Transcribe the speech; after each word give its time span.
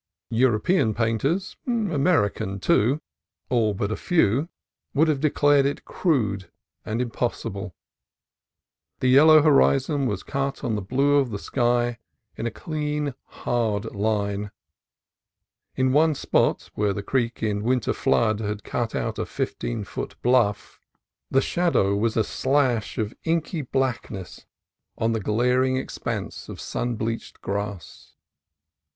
European 0.31 0.95
painters— 0.95 1.55
American, 1.93 2.59
too, 2.59 3.01
all 3.49 3.75
but 3.75 3.91
a 3.91 3.95
few— 3.95 4.49
would 4.95 5.07
have 5.07 5.19
declared 5.19 5.67
it 5.67 5.85
crude 5.85 6.49
and 6.83 6.99
impossible. 6.99 7.75
The 8.99 9.09
yellow 9.09 9.43
horizon 9.43 10.07
was 10.07 10.23
cut 10.23 10.63
on 10.63 10.73
the 10.73 10.81
blue 10.81 11.17
of 11.17 11.29
the 11.29 11.37
sky 11.37 11.99
in 12.35 12.47
a 12.47 12.49
clean, 12.49 13.13
hard 13.25 13.93
line. 13.93 14.49
At 15.77 15.85
one 15.85 16.15
spot, 16.15 16.71
where 16.73 16.93
the 16.93 17.03
creek 17.03 17.43
in 17.43 17.61
winter 17.61 17.93
flood 17.93 18.39
had 18.39 18.63
cut 18.63 18.95
out 18.95 19.19
a 19.19 19.25
fifteen 19.27 19.83
foot 19.83 20.15
bluff, 20.23 20.79
the 21.29 21.41
shadow 21.41 21.95
was 21.95 22.17
a 22.17 22.23
slash 22.23 22.97
of 22.97 23.13
inky 23.23 23.61
blackness 23.61 24.47
on 24.97 25.11
the 25.11 25.19
glaring 25.19 25.73
24 25.73 25.85
CALIFORNIA 25.85 25.85
COAST 25.85 26.01
TRAILS 26.03 26.27
expanse 26.27 26.49
of 26.49 26.59
sun 26.59 26.95
bleached 26.95 27.39
grass. 27.41 28.15